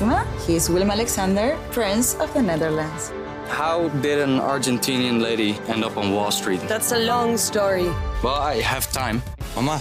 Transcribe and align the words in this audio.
Maxima. 0.00 0.24
He 0.46 0.54
is 0.54 0.68
Willem 0.68 0.90
Alexander, 0.90 1.56
Prince 1.70 2.16
of 2.20 2.32
the 2.32 2.40
Netherlands. 2.40 3.10
How 3.48 3.88
did 4.00 4.20
an 4.20 4.40
Argentinian 4.40 5.20
lady 5.20 5.56
end 5.66 5.84
up 5.84 5.96
on 5.96 6.12
Wall 6.12 6.30
Street? 6.30 6.60
That's 6.68 6.92
a 6.92 6.98
long 6.98 7.38
story. 7.38 7.88
Well, 8.22 8.56
I 8.56 8.62
have 8.62 8.92
time. 8.92 9.22
Mama, 9.54 9.78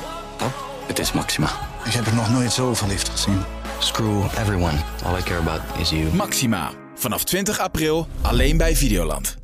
Het 0.87 0.99
is 0.99 1.11
Maxima. 1.11 1.47
ik 1.85 1.91
heb 1.91 2.05
er 2.05 2.15
nog 2.15 2.29
nooit 2.31 2.51
zo 2.51 2.73
verliefd 2.73 3.09
gezien. 3.09 3.41
Screw 3.79 4.23
everyone. 4.23 4.77
All 5.05 5.17
I 5.17 5.21
care 5.21 5.39
about 5.39 5.61
is 5.79 5.89
you. 5.89 6.13
Maxima. 6.15 6.71
Vanaf 6.95 7.23
20 7.23 7.59
april 7.59 8.07
alleen 8.21 8.57
bij 8.57 8.75
Videoland. 8.75 9.37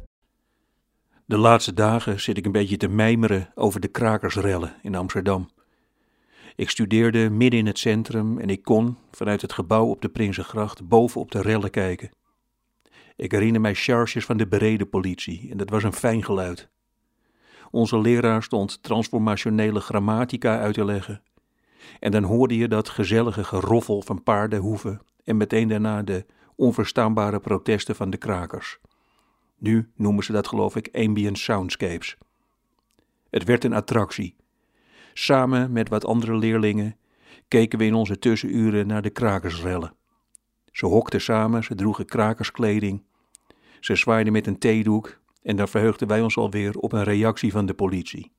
De 1.25 1.37
laatste 1.37 1.73
dagen 1.73 2.21
zit 2.21 2.37
ik 2.37 2.45
een 2.45 2.51
beetje 2.51 2.77
te 2.77 2.87
mijmeren 2.87 3.51
over 3.55 3.79
de 3.79 3.87
krakersrellen 3.87 4.73
in 4.81 4.95
Amsterdam. 4.95 5.49
Ik 6.55 6.69
studeerde 6.69 7.29
midden 7.29 7.59
in 7.59 7.65
het 7.65 7.79
centrum 7.79 8.37
en 8.39 8.49
ik 8.49 8.63
kon 8.63 8.97
vanuit 9.11 9.41
het 9.41 9.53
gebouw 9.53 9.85
op 9.85 10.01
de 10.01 10.09
Prinsengracht 10.09 10.87
boven 10.87 11.21
op 11.21 11.31
de 11.31 11.41
rellen 11.41 11.69
kijken. 11.69 12.11
Ik 13.15 13.31
herinner 13.31 13.61
mij 13.61 13.75
charges 13.75 14.25
van 14.25 14.37
de 14.37 14.47
bereden 14.47 14.89
politie 14.89 15.47
en 15.51 15.57
dat 15.57 15.69
was 15.69 15.83
een 15.83 15.93
fijn 15.93 16.23
geluid. 16.23 16.69
Onze 17.71 17.99
leraar 17.99 18.43
stond 18.43 18.83
transformationele 18.83 19.79
grammatica 19.79 20.59
uit 20.59 20.73
te 20.73 20.85
leggen. 20.85 21.21
En 21.99 22.11
dan 22.11 22.23
hoorde 22.23 22.57
je 22.57 22.67
dat 22.67 22.89
gezellige 22.89 23.43
geroffel 23.43 24.01
van 24.01 24.23
paardenhoeven 24.23 25.01
en 25.23 25.37
meteen 25.37 25.67
daarna 25.67 26.01
de 26.01 26.25
onverstaanbare 26.55 27.39
protesten 27.39 27.95
van 27.95 28.09
de 28.09 28.17
krakers. 28.17 28.79
Nu 29.57 29.91
noemen 29.95 30.23
ze 30.23 30.31
dat 30.31 30.47
geloof 30.47 30.75
ik 30.75 30.89
ambient 30.91 31.37
soundscapes. 31.37 32.17
Het 33.29 33.43
werd 33.43 33.63
een 33.63 33.73
attractie. 33.73 34.35
Samen 35.13 35.71
met 35.71 35.89
wat 35.89 36.05
andere 36.05 36.37
leerlingen 36.37 36.97
keken 37.47 37.79
we 37.79 37.85
in 37.85 37.93
onze 37.93 38.19
tussenuren 38.19 38.87
naar 38.87 39.01
de 39.01 39.09
krakersrellen. 39.09 39.95
Ze 40.71 40.85
hokten 40.85 41.21
samen, 41.21 41.63
ze 41.63 41.75
droegen 41.75 42.05
krakerskleding. 42.05 43.03
Ze 43.79 43.95
zwaaiden 43.95 44.33
met 44.33 44.47
een 44.47 44.57
theedoek 44.57 45.19
en 45.41 45.55
dan 45.55 45.67
verheugden 45.67 46.07
wij 46.07 46.21
ons 46.21 46.37
alweer 46.37 46.77
op 46.77 46.93
een 46.93 47.03
reactie 47.03 47.51
van 47.51 47.65
de 47.65 47.73
politie. 47.73 48.31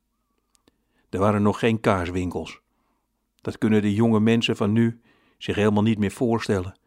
Er 1.10 1.18
waren 1.18 1.42
nog 1.42 1.58
geen 1.58 1.80
kaaswinkels. 1.80 2.60
Dat 3.40 3.58
kunnen 3.58 3.82
de 3.82 3.94
jonge 3.94 4.20
mensen 4.20 4.56
van 4.56 4.72
nu 4.72 5.00
zich 5.38 5.54
helemaal 5.54 5.82
niet 5.82 5.98
meer 5.98 6.10
voorstellen. 6.10 6.78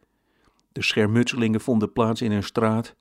De 0.72 0.84
schermutselingen 0.84 1.62
vonden 1.62 1.92
plaats 1.92 2.22
in 2.22 2.32
een 2.32 2.44
straat, 2.44 2.96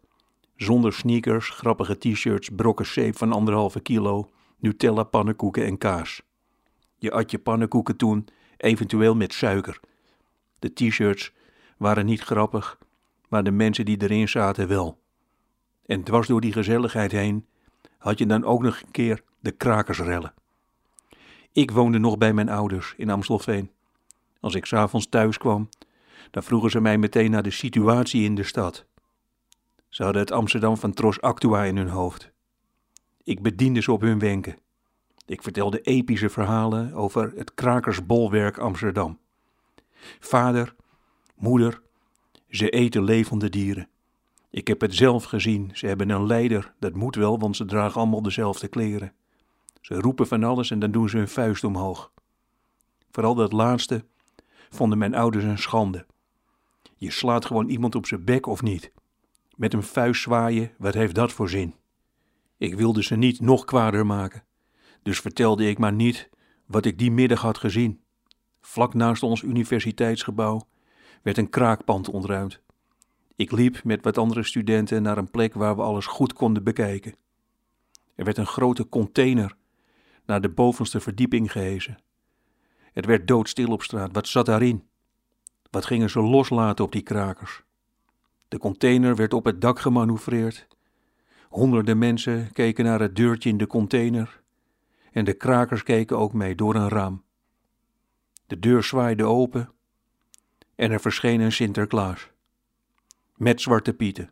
zonder 0.56 0.92
sneakers, 0.92 1.48
grappige 1.48 1.98
t-shirts, 1.98 2.48
brokken 2.48 2.86
zeep 2.86 3.16
van 3.16 3.32
anderhalve 3.32 3.80
kilo, 3.80 4.30
Nutella 4.58 5.02
pannenkoeken 5.02 5.64
en 5.64 5.78
kaas. 5.78 6.22
Je 7.06 7.12
at 7.12 7.30
je 7.30 7.38
pannenkoeken 7.38 7.96
toen 7.96 8.28
eventueel 8.56 9.14
met 9.14 9.32
suiker. 9.32 9.80
De 10.58 10.72
t-shirts 10.72 11.32
waren 11.76 12.06
niet 12.06 12.20
grappig, 12.20 12.78
maar 13.28 13.44
de 13.44 13.50
mensen 13.50 13.84
die 13.84 14.02
erin 14.02 14.28
zaten 14.28 14.68
wel. 14.68 14.98
En 15.84 16.02
dwars 16.02 16.28
door 16.28 16.40
die 16.40 16.52
gezelligheid 16.52 17.12
heen 17.12 17.46
had 17.98 18.18
je 18.18 18.26
dan 18.26 18.44
ook 18.44 18.62
nog 18.62 18.80
een 18.80 18.90
keer 18.90 19.22
de 19.40 19.50
krakersrellen. 19.50 20.34
Ik 21.52 21.70
woonde 21.70 21.98
nog 21.98 22.18
bij 22.18 22.32
mijn 22.32 22.48
ouders 22.48 22.94
in 22.96 23.10
Amstelveen. 23.10 23.70
Als 24.40 24.54
ik 24.54 24.66
s'avonds 24.66 25.08
thuis 25.08 25.38
kwam, 25.38 25.68
dan 26.30 26.42
vroegen 26.42 26.70
ze 26.70 26.80
mij 26.80 26.98
meteen 26.98 27.30
naar 27.30 27.42
de 27.42 27.50
situatie 27.50 28.24
in 28.24 28.34
de 28.34 28.42
stad. 28.42 28.84
Ze 29.88 30.02
hadden 30.02 30.22
het 30.22 30.32
Amsterdam 30.32 30.76
van 30.76 30.92
Tros 30.92 31.20
Actua 31.20 31.64
in 31.64 31.76
hun 31.76 31.88
hoofd. 31.88 32.30
Ik 33.22 33.42
bediende 33.42 33.82
ze 33.82 33.92
op 33.92 34.00
hun 34.00 34.18
wenken. 34.18 34.56
Ik 35.26 35.42
vertelde 35.42 35.80
epische 35.80 36.28
verhalen 36.28 36.92
over 36.92 37.32
het 37.36 37.54
krakersbolwerk 37.54 38.58
Amsterdam. 38.58 39.18
Vader, 40.20 40.74
moeder, 41.34 41.82
ze 42.48 42.70
eten 42.70 43.04
levende 43.04 43.48
dieren. 43.48 43.88
Ik 44.50 44.68
heb 44.68 44.80
het 44.80 44.94
zelf 44.94 45.24
gezien. 45.24 45.70
Ze 45.72 45.86
hebben 45.86 46.08
een 46.08 46.26
leider. 46.26 46.74
Dat 46.78 46.94
moet 46.94 47.14
wel, 47.14 47.38
want 47.38 47.56
ze 47.56 47.64
dragen 47.64 48.00
allemaal 48.00 48.22
dezelfde 48.22 48.68
kleren. 48.68 49.12
Ze 49.80 49.94
roepen 49.94 50.26
van 50.26 50.44
alles 50.44 50.70
en 50.70 50.78
dan 50.78 50.90
doen 50.90 51.08
ze 51.08 51.16
hun 51.16 51.28
vuist 51.28 51.64
omhoog. 51.64 52.12
Vooral 53.10 53.34
dat 53.34 53.52
laatste 53.52 54.04
vonden 54.70 54.98
mijn 54.98 55.14
ouders 55.14 55.44
een 55.44 55.58
schande. 55.58 56.06
Je 56.96 57.10
slaat 57.10 57.44
gewoon 57.44 57.68
iemand 57.68 57.94
op 57.94 58.06
zijn 58.06 58.24
bek 58.24 58.46
of 58.46 58.62
niet. 58.62 58.92
Met 59.56 59.72
een 59.72 59.82
vuist 59.82 60.22
zwaaien, 60.22 60.70
wat 60.78 60.94
heeft 60.94 61.14
dat 61.14 61.32
voor 61.32 61.48
zin? 61.48 61.74
Ik 62.56 62.74
wilde 62.74 63.02
ze 63.02 63.16
niet 63.16 63.40
nog 63.40 63.64
kwader 63.64 64.06
maken. 64.06 64.44
Dus 65.06 65.20
vertelde 65.20 65.68
ik 65.68 65.78
maar 65.78 65.92
niet 65.92 66.28
wat 66.64 66.84
ik 66.84 66.98
die 66.98 67.10
middag 67.10 67.40
had 67.40 67.58
gezien. 67.58 68.00
Vlak 68.60 68.94
naast 68.94 69.22
ons 69.22 69.42
universiteitsgebouw 69.42 70.68
werd 71.22 71.38
een 71.38 71.50
kraakpand 71.50 72.08
ontruimd. 72.08 72.60
Ik 73.36 73.52
liep 73.52 73.84
met 73.84 74.04
wat 74.04 74.18
andere 74.18 74.42
studenten 74.42 75.02
naar 75.02 75.18
een 75.18 75.30
plek 75.30 75.54
waar 75.54 75.76
we 75.76 75.82
alles 75.82 76.06
goed 76.06 76.32
konden 76.32 76.64
bekijken. 76.64 77.14
Er 78.14 78.24
werd 78.24 78.36
een 78.36 78.46
grote 78.46 78.88
container 78.88 79.56
naar 80.24 80.40
de 80.40 80.48
bovenste 80.48 81.00
verdieping 81.00 81.52
gehezen. 81.52 81.98
Het 82.92 83.06
werd 83.06 83.28
doodstil 83.28 83.72
op 83.72 83.82
straat. 83.82 84.12
Wat 84.12 84.28
zat 84.28 84.46
daarin? 84.46 84.88
Wat 85.70 85.84
gingen 85.84 86.10
ze 86.10 86.20
loslaten 86.20 86.84
op 86.84 86.92
die 86.92 87.02
krakers? 87.02 87.62
De 88.48 88.58
container 88.58 89.16
werd 89.16 89.32
op 89.32 89.44
het 89.44 89.60
dak 89.60 89.78
gemanoeuvreerd. 89.78 90.66
Honderden 91.48 91.98
mensen 91.98 92.52
keken 92.52 92.84
naar 92.84 93.00
het 93.00 93.16
deurtje 93.16 93.48
in 93.48 93.58
de 93.58 93.66
container. 93.66 94.44
En 95.16 95.24
de 95.24 95.34
krakers 95.34 95.82
keken 95.82 96.18
ook 96.18 96.32
mee 96.32 96.54
door 96.54 96.74
een 96.74 96.88
raam. 96.88 97.24
De 98.46 98.58
deur 98.58 98.82
zwaaide 98.82 99.24
open 99.24 99.72
en 100.74 100.90
er 100.90 101.00
verscheen 101.00 101.40
een 101.40 101.52
Sinterklaas. 101.52 102.30
Met 103.36 103.60
zwarte 103.60 103.94
pieten. 103.94 104.30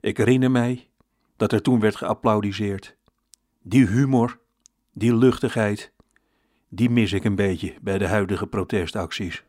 Ik 0.00 0.16
herinner 0.16 0.50
mij 0.50 0.88
dat 1.36 1.52
er 1.52 1.62
toen 1.62 1.80
werd 1.80 1.96
geapplaudiseerd. 1.96 2.96
Die 3.62 3.86
humor, 3.86 4.38
die 4.92 5.16
luchtigheid, 5.16 5.92
die 6.68 6.90
mis 6.90 7.12
ik 7.12 7.24
een 7.24 7.36
beetje 7.36 7.74
bij 7.80 7.98
de 7.98 8.06
huidige 8.06 8.46
protestacties. 8.46 9.44